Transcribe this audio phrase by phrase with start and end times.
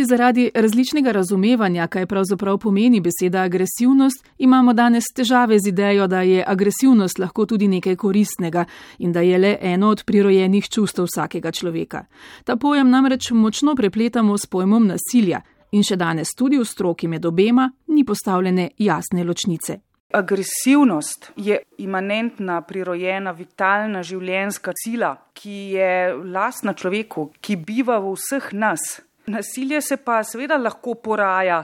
[0.00, 6.20] tudi zaradi različnega razumevanja, kaj pravzaprav pomeni beseda agresivnost, imamo danes težave z idejo, da
[6.22, 8.64] je agresivnost lahko tudi nekaj koristnega
[8.98, 12.04] in da je le eno od prirojenih čustev vsakega človeka.
[12.44, 15.42] Ta pojem namreč močno prepletamo s pojmom nasilja
[15.72, 19.78] in še danes tudi v stroki med obema ni postavljene jasne ločnice.
[20.12, 25.92] Agresivnost je imanentna, prirojena, vitalna življenjska sila, ki je
[26.24, 29.02] lastna človeku, ki biva v vseh nas.
[29.30, 31.62] Nasilje se pa seveda lahko poraja,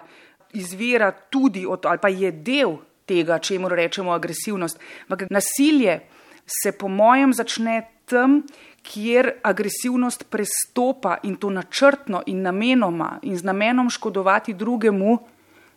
[0.54, 2.76] izvira tudi od, ali pa je del
[3.06, 4.78] tega, če mu rečemo agresivnost.
[5.08, 6.00] Ampak nasilje
[6.46, 8.40] se po mojem začne tam,
[8.86, 15.18] kjer agresivnost prestopa in to načrtno in namenoma in z namenom škodovati drugemu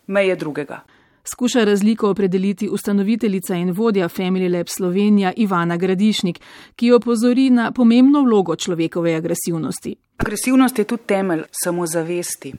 [0.06, 0.80] meje drugega.
[1.24, 6.40] Skuša razliko opredeliti ustanoviteljica in vodja Family Lab Slovenija Ivana Gradišnik,
[6.76, 9.96] ki opozori na pomembno vlogo človekove agresivnosti.
[10.16, 12.52] Agresivnost je tudi temelj samozavesti,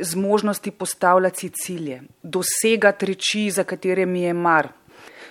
[0.00, 4.68] zmožnosti postavljati cilje, dosegati reči, za katere mi je mar.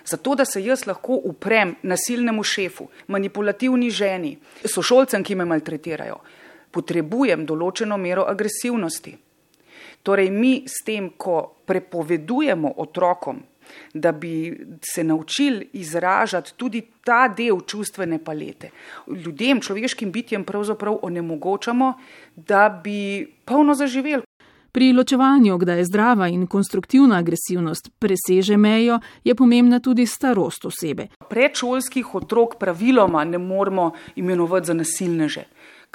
[0.05, 6.19] Zato, da se jaz lahko uprem nasilnemu šefu, manipulativni ženi, sošolcem, ki me maltretirajo,
[6.71, 9.15] potrebujem določeno mero agresivnosti.
[10.05, 13.39] Torej, mi s tem, ko prepovedujemo otrokom,
[13.93, 18.69] da bi se naučili izražati tudi ta del čustvene palete,
[19.07, 21.93] ljudem, človeškim bitjem pravzaprav onemogočamo,
[22.35, 24.21] da bi polno zaživeli.
[24.71, 31.07] Pri ločevanju, kdaj je zdrava in konstruktivna agresivnost preseže mejo, je pomembna tudi starost osebe.
[31.29, 35.45] Predšolskih otrok praviloma ne moramo imenovati za nasilneže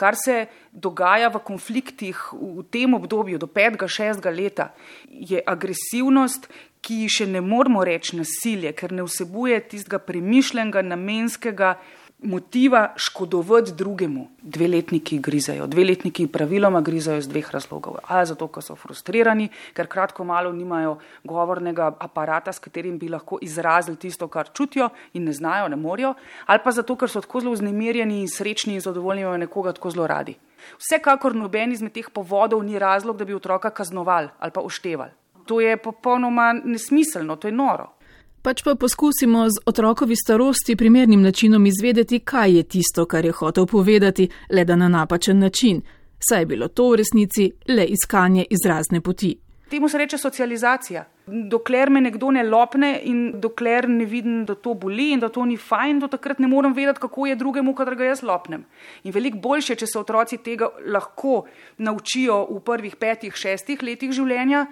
[0.00, 4.70] kar se dogaja v konfliktih v tem obdobju do 5-6 leta,
[5.08, 6.48] je agresivnost,
[6.80, 11.74] ki še ne moramo reči nasilje, ker ne vsebuje tistega premišljenega, namenskega
[12.22, 14.28] motiva škodovati drugemu.
[14.42, 17.96] Dveletniki grizajo, dveletniki praviloma grizajo iz dveh razlogov.
[18.06, 23.38] Ali zato, ker so frustrirani, ker kratko malo nimajo govornega aparata, s katerim bi lahko
[23.42, 26.14] izrazili tisto, kar čutijo in ne znajo, ne morejo,
[26.46, 29.90] ali pa zato, ker so tako zelo vznemirjeni in srečni in zadovoljni, imajo nekoga tako
[29.90, 30.36] zelo radi.
[30.78, 35.10] Vsekakor noben izmed teh povodov ni razlog, da bi otroka kaznovali ali pa uštevali.
[35.46, 37.99] To je popolnoma nesmiselno, to je noro
[38.42, 43.66] pač pa poskusimo z otrokovi starosti primernim načinom izvedeti, kaj je tisto, kar je hotel
[43.66, 45.82] povedati, le da na napačen način.
[46.28, 49.38] Saj je bilo to v resnici le iskanje izrazne poti.
[49.70, 51.04] Temu se reče socializacija.
[51.26, 55.44] Dokler me nekdo ne lopne in dokler ne vidim, da to boli in da to
[55.46, 58.64] ni fajn, do takrat ne morem vedeti, kako je drugemu, kadar ga jaz lopnem.
[59.04, 61.44] In veliko boljše, če se otroci tega lahko
[61.78, 64.66] naučijo v prvih petih, šestih letih življenja,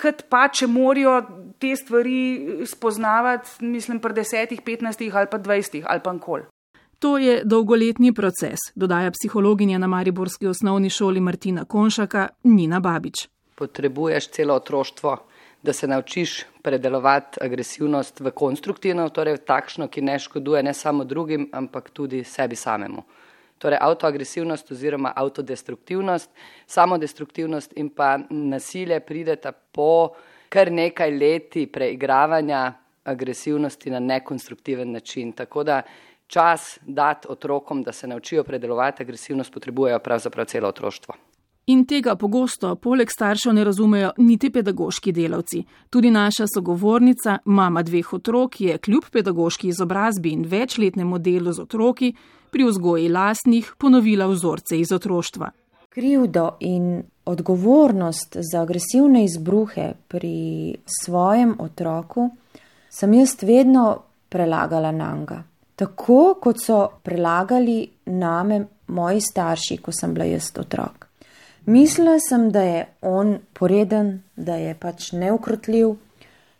[0.00, 1.20] kot pa če morajo
[1.62, 6.48] te stvari spoznavati, mislim, pri desetih, petnajstih ali pa dvajsetih ali pa nkol.
[6.98, 13.26] To je dolgoletni proces, dodaja psihologinja na Mariborski osnovni šoli Martina Konšaka Nina Babič.
[13.54, 15.16] Potrebuješ celo otroštvo,
[15.62, 21.04] da se naučiš predelovati agresivnost v konstruktivno, torej v takšno, ki ne škoduje ne samo
[21.04, 23.04] drugim, ampak tudi sebi samemu
[23.64, 26.30] torej avtoagresivnost oziroma avtodestruktivnost,
[26.66, 30.12] samodestruktivnost in pa nasilje prideta po
[30.52, 32.72] kar nekaj leti preigravanja
[33.04, 35.32] agresivnosti na nekonstruktiven način.
[35.32, 35.82] Tako da
[36.26, 41.14] čas dati otrokom, da se naučijo predelovati agresivnost, potrebujejo pravzaprav celo otroštvo.
[41.66, 45.62] In tega pogosto poleg staršev ne razumejo niti pedagoški delavci.
[45.90, 52.12] Tudi naša sogovornica, mama dveh otrok, je kljub pedagoški izobrazbi in večletnemu delu z otroki
[52.54, 55.50] pri vzgoji lastnih ponovila vzorce iz otroštva.
[55.90, 62.30] Krivdo in odgovornost za agresivne izbruhe pri svojem otroku
[62.90, 63.98] sem jaz vedno
[64.28, 65.42] prelagala na njega.
[65.76, 71.08] Tako kot so prelagali name moji starši, ko sem bila jaz otrok.
[71.66, 75.96] Mislila sem, da je on poreden, da je pač neukrotljiv,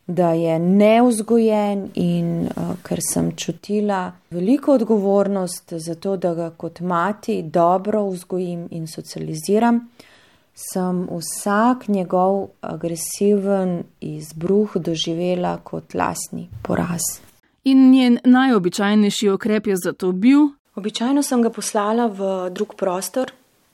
[0.07, 6.79] da je neuzgojen in uh, ker sem čutila veliko odgovornost za to, da ga kot
[6.79, 9.89] mati dobro vzgojim in socializiram,
[10.53, 17.01] sem vsak njegov agresiven izbruh doživela kot lasni poraz.
[17.63, 20.47] In njen najobičajnejši ukrep je zato bil?
[20.75, 23.31] Običajno sem ga poslala v drug prostor,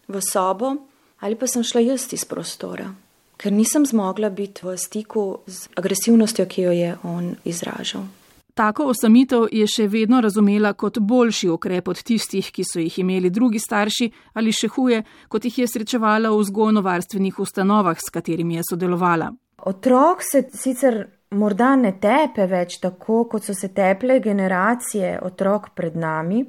[0.08, 0.76] v sobo,
[1.20, 2.94] ali pa sem šla jaz iz prostora
[3.42, 8.06] ker nisem zmogla biti v stiku z agresivnostjo, ki jo je on izražal.
[8.54, 13.32] Tako osamitev je še vedno razumela kot boljši ukrep od tistih, ki so jih imeli
[13.32, 15.00] drugi starši ali še huje,
[15.32, 19.32] kot jih je srečevala v vzgojno-varstvenih ustanovah, s katerimi je sodelovala.
[19.72, 21.00] Otrok se sicer
[21.32, 26.44] morda ne tepe več tako, kot so se teple generacije otrok pred nami,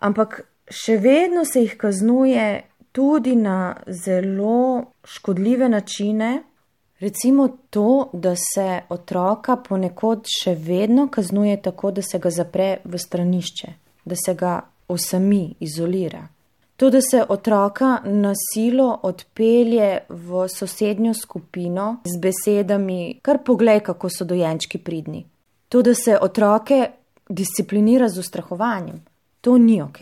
[0.00, 0.40] ampak
[0.72, 2.46] še vedno se jih kaznuje
[2.92, 6.42] tudi na zelo škodljive načine.
[7.00, 12.98] Recimo to, da se otroka ponekod še vedno kaznuje tako, da se ga zapre v
[12.98, 13.72] stranišče,
[14.04, 16.28] da se ga osami, izolira.
[16.76, 24.08] To, da se otroka na silo odpelje v sosednjo skupino z besedami, kar poglej, kako
[24.10, 25.24] so dojenčki pridni.
[25.68, 26.86] To, da se otroke
[27.28, 29.02] disciplinira z ustrahovanjem,
[29.40, 29.98] to ni ok.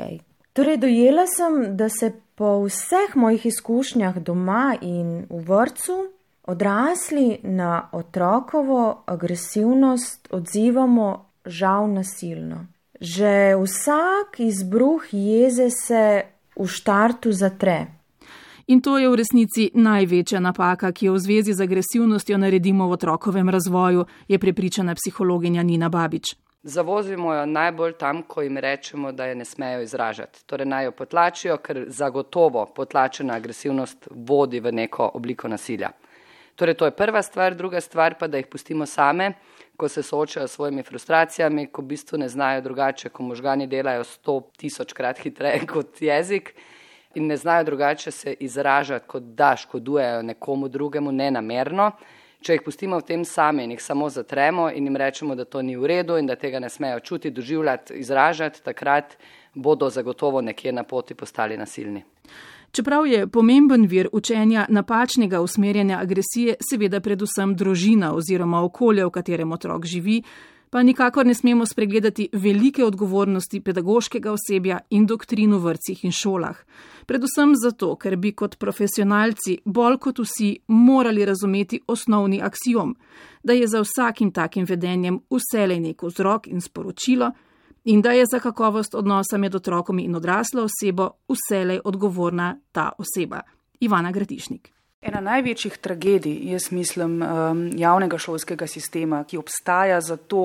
[0.52, 6.08] Torej, dojela sem, da se po vseh mojih izkušnjah doma in v vrtu
[6.44, 12.66] odrasli na otrokovo agresivnost odzivamo žal nasilno.
[13.00, 16.22] Že vsak izbruh jeze se
[16.56, 17.86] v štartu zatre.
[18.66, 22.96] In to je v resnici največja napaka, ki jo v zvezi z agresivnostjo naredimo v
[22.96, 26.40] otrokovem razvoju, je prepričana psihologinja Nina Babič.
[26.62, 30.44] Zavozimo jo najbolj tam, ko jim rečemo, da je ne smejo izražati.
[30.46, 35.90] Torej naj jo potlačijo, ker zagotovo potlačena agresivnost vodi v neko obliko nasilja.
[36.56, 39.32] Torej to je prva stvar, druga stvar pa, da jih pustimo same,
[39.76, 44.04] ko se soočajo s svojimi frustracijami, ko v bistvu ne znajo drugače, ko možgani delajo
[44.04, 46.52] sto tisoč krat hitreje kot jezik
[47.14, 51.92] in ne znajo drugače se izražati, kot da škodujejo nekomu drugemu nenamerno.
[52.40, 55.60] Če jih pustimo v tem sami in jih samo zatremo in jim rečemo, da to
[55.62, 59.16] ni v redu in da tega ne smejo čuti, doživljati, izražati, takrat
[59.54, 62.02] bodo zagotovo nekje na poti postali nasilni.
[62.72, 69.52] Čeprav je pomemben vir učenja napačnega usmerjanja agresije seveda predvsem družina oziroma okolje, v katerem
[69.52, 70.22] otrok živi,
[70.70, 76.56] pa nikakor ne smemo spregledati velike odgovornosti pedagoškega osebja in doktrinu v vrcih in šolah.
[77.06, 82.96] Predvsem zato, ker bi kot profesionalci bolj kot vsi morali razumeti osnovni aksijom,
[83.42, 87.32] da je za vsakim takim vedenjem vselej neko vzrok in sporočilo,
[87.84, 93.40] in da je za kakovost odnosa med otrokom in odraslo osebo vselej odgovorna ta oseba.
[93.80, 94.79] Ivana Gradišnik.
[95.00, 100.42] Ena največjih tragedij, jaz mislim, um, javnega šolskega sistema, ki obstaja zato,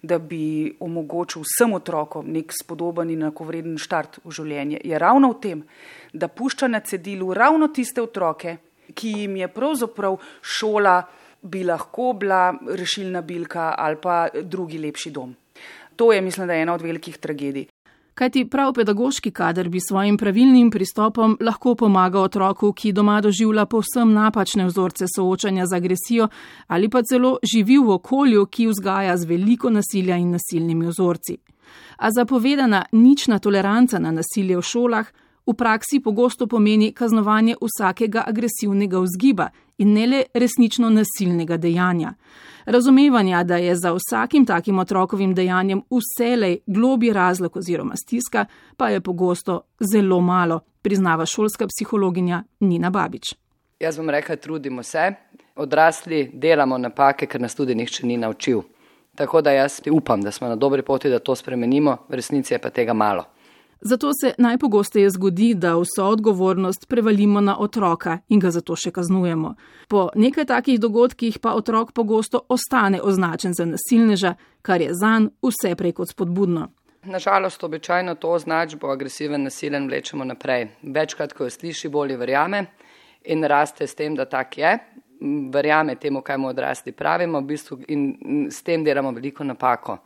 [0.00, 5.38] da bi omogočil vsem otrokom nek spodoben in enakovreden štart v življenje, je ravno v
[5.42, 5.62] tem,
[6.16, 8.56] da pušča na cedilu ravno tiste otroke,
[8.96, 11.02] ki jim je pravzaprav šola
[11.42, 15.36] bi lahko bila rešilna bilka ali pa drugi lepši dom.
[16.00, 17.68] To je, mislim, da je ena od velikih tragedij
[18.18, 24.12] kajti prav pedagoški kader bi svojim pravilnim pristopom lahko pomagal otroku, ki doma doživlja povsem
[24.12, 26.28] napačne vzorce soočanja z agresijo
[26.66, 31.36] ali pa celo živi v okolju, ki vzgaja z veliko nasilja in nasilnimi vzorci.
[31.96, 35.12] A zapovedana nična toleranca na nasilje v šolah
[35.48, 39.48] v praksi pogosto pomeni kaznovanje vsakega agresivnega vzgiba
[39.78, 42.12] in ne le resnično nasilnega dejanja.
[42.66, 48.44] Razumevanja, da je za vsakim takim otrokovim dejanjem vselej globi razlog oziroma stiska,
[48.76, 49.60] pa je pogosto
[49.92, 53.34] zelo malo, priznava šolska psihologinja Nina Babič.
[53.80, 55.12] Jaz bom rekla, trudimo se,
[55.56, 58.62] odrasli delamo napake, ker nas tudi nihče ni naučil.
[59.14, 62.58] Tako da jaz upam, da smo na dobri poti, da to spremenimo, v resnici je
[62.58, 63.24] pa tega malo.
[63.80, 69.54] Zato se najpogosteje zgodi, da vso odgovornost prevalimo na otroka in ga zato še kaznujemo.
[69.88, 75.74] Po nekaj takih dogodkih pa otrok pogosto ostane označen za nasilneža, kar je zanj vse
[75.78, 76.68] prej kot spodbudno.
[77.08, 80.68] Nažalost, običajno to označbo agresiven nasilen vlečemo naprej.
[80.82, 82.66] Večkrat, ko jo sliši, bolje verjame
[83.24, 84.78] in raste s tem, da tak je.
[85.52, 89.98] Verjame temu, kaj mu odrasli pravimo, v bistvu in s tem delamo veliko napako.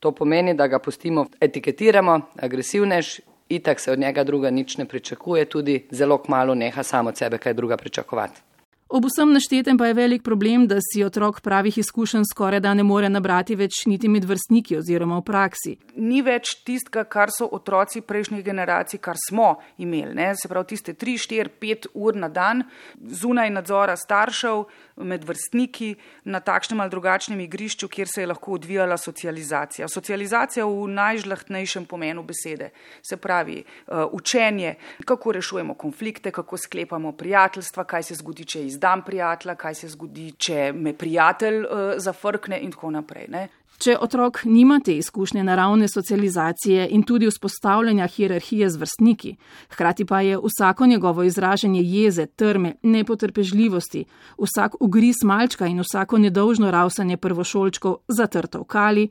[0.00, 5.44] To pomeni, da ga pustimo, etiketiramo, agresivnež, itak se od njega druga nič ne pričakuje,
[5.44, 8.40] tudi zelo kmalo neha samo od sebe kaj druga pričakovati.
[8.88, 12.82] Ob vsem naštetem pa je velik problem, da si otrok pravih izkušenj skoraj da ne
[12.82, 15.74] more nabrati več niti med vrstniki oziroma v praksi.
[16.00, 20.14] Ni več tistega, kar so otroci prejšnjih generacij, kar smo imeli.
[20.16, 20.30] Ne?
[20.40, 22.64] Se pravi, tiste 3, 4, 5 ur na dan
[22.96, 24.64] zunaj nadzora staršev,
[25.04, 29.88] med vrstniki na takšnem ali drugačnem igrišču, kjer se je lahko odvijala socializacija.
[29.88, 32.70] Socializacija v najžlahtnejšem pomenu besede.
[33.02, 38.77] Se pravi, uh, učenje, kako rešujemo konflikte, kako sklepamo prijateljstva, kaj se zgodi, če iz
[38.78, 43.26] izdam prijatelja, kaj se zgodi, če me prijatelj uh, zafrkne in tako naprej.
[43.28, 43.48] Ne?
[43.78, 49.34] Če otrok nima te izkušnje naravne socializacije in tudi vzpostavljanja hierarhije z vrstniki,
[49.70, 54.04] hkrati pa je vsako njegovo izražanje jeze, trme, nepotrpežljivosti,
[54.38, 59.10] vsak ugris malčka in vsako nedolžno ravsanje prvošolčkov zatrto v kali,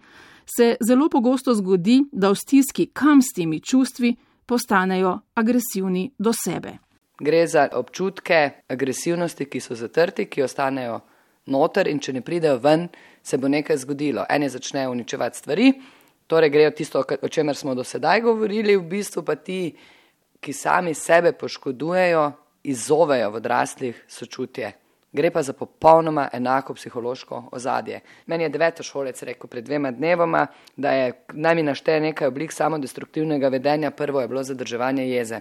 [0.57, 6.77] se zelo pogosto zgodi, da v stiski kam s temi čustvi postanejo agresivni do sebe.
[7.19, 10.99] Gre za občutke agresivnosti, ki so zatrti, ki ostanejo
[11.45, 12.87] noter in če ne pridejo ven,
[13.23, 14.25] se bo nekaj zgodilo.
[14.29, 15.71] Eni začnejo uničevati stvari,
[16.27, 19.61] torej grejo tisto, o čemer smo do sedaj govorili, v bistvu pa ti
[20.39, 22.31] ki sami sebe poškodujejo,
[22.63, 24.71] izzovejo v odraslih sočutje.
[25.11, 28.01] Gre pa za popolnoma enako psihološko ozadje.
[28.25, 33.47] Meni je devetošolec rekel pred dvema dnevoma, da je naj mi našteje nekaj oblik samodestruktivnega
[33.47, 33.91] vedenja.
[33.91, 35.39] Prvo je bilo zadrževanje jeze.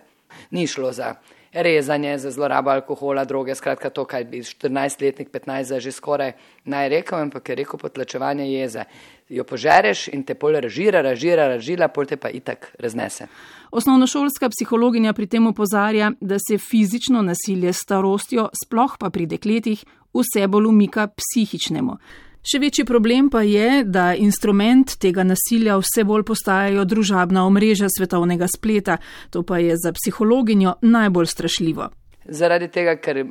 [0.51, 1.15] Ni šlo za
[1.63, 6.33] rezanje, za zlorabo alkohola, droge, skratka to, kaj bi 14-letnik, 15 že skoraj
[6.65, 8.85] naj rekel, ampak je rekel potlačevanje jeze.
[9.29, 13.27] Jo požereš in te pol ražira, ražira, ražila, pol te pa itak raznese.
[13.71, 19.83] Osnovnošolska psihologinja pri tem opozarja, da se fizično nasilje starostjo, sploh pa pri dekletih,
[20.15, 21.99] vse bolj umika psihičnemu.
[22.47, 28.47] Še večji problem pa je, da instrument tega nasilja vse bolj postajajo družabna omrežja svetovnega
[28.47, 29.01] spleta,
[29.35, 31.89] to pa je za psihologinjo najbolj strašljivo.
[32.31, 33.27] Zaradi tega, ker eh,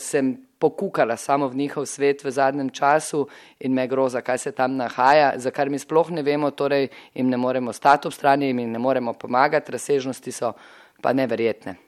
[0.00, 0.32] sem
[0.64, 3.26] pokukala samo v njihov svet v zadnjem času
[3.60, 7.28] in me groza, kaj se tam nahaja, za kar mi sploh ne vemo, torej jim
[7.28, 10.54] ne moremo stati ob strani, jim ne moremo pomagati, razsežnosti so
[11.04, 11.83] pa neverjetne.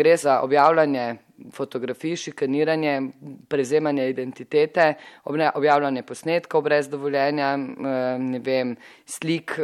[0.00, 1.16] Gre za objavljanje
[1.52, 3.02] fotografij, šikaniranje,
[3.48, 4.94] prezemanje identitete,
[5.54, 7.56] objavljanje posnetkov brez dovoljenja,
[8.18, 9.58] ne vem, slik,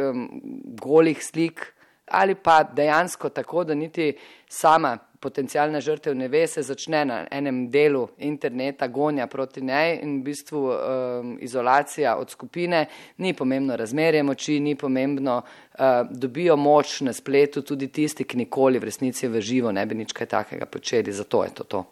[0.81, 1.73] golih slik
[2.07, 4.13] ali pa dejansko tako, da niti
[4.47, 10.19] sama potencijalna žrtev ne ve, se začne na enem delu interneta gonja proti njej in
[10.19, 12.85] v bistvu um, izolacija od skupine,
[13.17, 18.79] ni pomembno razmerje moči, ni pomembno, uh, dobijo moč na spletu tudi tisti, ki nikoli
[18.79, 21.85] v resnici v živo ne bi nič kaj takega počeli, zato je to to.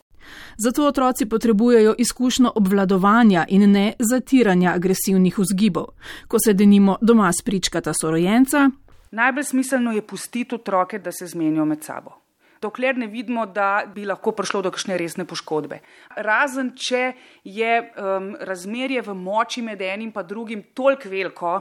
[0.57, 5.85] Zato otroci potrebujejo izkušnjo obvladovanja in ne zatiranja agresivnih vzgibov.
[6.27, 8.69] Ko se denimo doma spričkata sorojenca,
[9.11, 12.24] najbolj smiselno je pustiti otroke, da se zmenijo med sabo
[12.65, 15.79] dokler ne vidimo, da bi lahko prišlo do kakšne resne poškodbe.
[16.25, 17.05] Razen, če
[17.45, 21.55] je um, razmerje v moči med enim in drugim toliko veliko,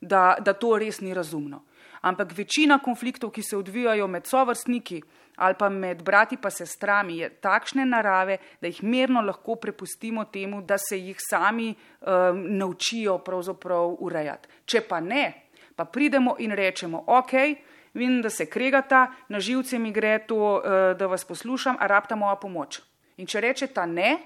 [0.00, 1.62] da, da to res ni razumno.
[2.06, 5.02] Ampak večina konfliktov, ki se odvijajo med sovrstniki
[5.36, 10.62] ali pa med brati pa sestrami, je takšne narave, da jih mirno lahko prepustimo temu,
[10.62, 14.48] da se jih sami um, naučijo pravzaprav urejati.
[14.64, 15.26] Če pa ne,
[15.76, 17.34] pa pridemo in rečemo, ok,
[17.96, 22.16] vidim, da se kregata, na živce mi gre to, eh, da vas poslušam, a rabta
[22.16, 22.80] moja pomoč.
[23.16, 24.18] In če reče ta ne,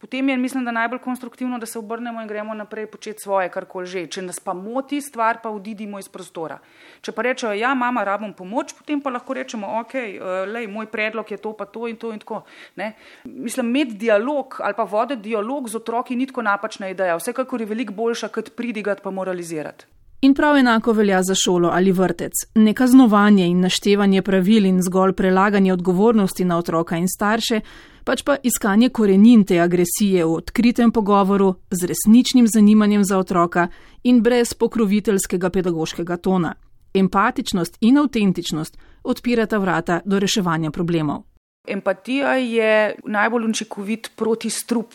[0.00, 3.66] potem je, mislim, da najbolj konstruktivno, da se obrnemo in gremo naprej početi svoje, kar
[3.68, 4.06] koli že.
[4.06, 6.58] Če nas pa moti stvar, pa odidimo iz prostora.
[7.04, 10.88] Če pa rečejo, ja, mama, rabim pomoč, potem pa lahko rečemo, ok, eh, lej, moj
[10.88, 12.42] predlog je to, pa to in to in tako.
[12.76, 12.94] Ne?
[13.24, 17.16] Mislim, imeti dialog ali pa voditi dialog z otroki ni tako napačna ideja.
[17.16, 19.99] Vsekakor je veliko boljša, kot pridigati pa moralizirati.
[20.22, 22.32] In prav enako velja za šolo ali vrtec.
[22.54, 27.60] Nekaznovanje in naštevanje pravil in zgolj prelaganje odgovornosti na otroka in starše,
[28.04, 33.68] pač pa iskanje korenin te agresije v odkritem pogovoru, z resničnim zanimanjem za otroka
[34.02, 36.52] in brez pokroviteljskega pedagoškega tona.
[36.94, 41.22] Empatičnost in avtentičnost odpirata vrata do reševanja problemov.
[41.68, 44.94] Empatija je najbolj učinkovit protistrup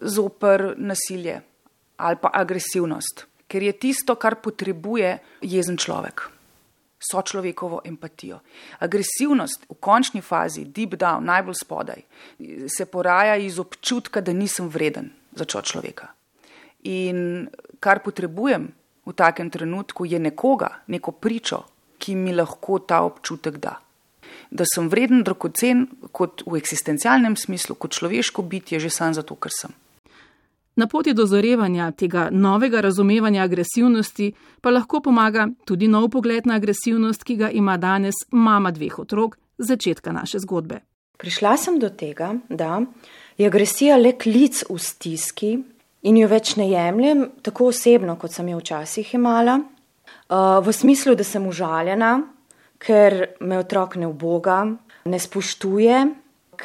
[0.00, 1.40] zoper nasilje
[1.96, 6.30] ali pa agresivnost ker je tisto, kar potrebuje jezen človek.
[7.04, 8.38] So človekovo empatijo.
[8.80, 12.00] Agresivnost v končni fazi, deep down, najbolj spodaj,
[12.68, 16.08] se poraja iz občutka, da nisem vreden za človeka.
[16.88, 17.48] In
[17.80, 18.72] kar potrebujem
[19.04, 21.64] v takem trenutku, je nekoga, neko pričo,
[21.98, 23.78] ki mi lahko ta občutek da.
[24.50, 29.52] Da sem vreden, dragocen, kot v eksistencialnem smislu, kot človeško bitje, že sam zato, ker
[29.52, 29.72] sem.
[30.76, 36.56] Na poti do zorevanja tega novega razumevanja agresivnosti pa lahko pomaga tudi nov pogled na
[36.58, 40.80] agresivnost, ki ga ima danes mama dveh otrok, začetka naše zgodbe.
[41.18, 42.80] Prišla sem do tega, da
[43.38, 45.52] je agresija le klic v stiski
[46.02, 51.14] in jo več ne jemljem tako osebno, kot sem jo včasih imala, uh, v smislu,
[51.14, 52.16] da sem užaljena,
[52.82, 54.58] ker me otrok ne uboga,
[55.06, 56.02] ne spoštuje,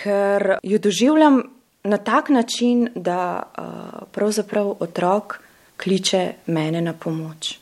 [0.01, 1.43] ker jo doživljam
[1.83, 3.63] na tak način, da uh,
[4.11, 5.39] pravzaprav otrok
[5.83, 7.58] kliče mene na pomoč.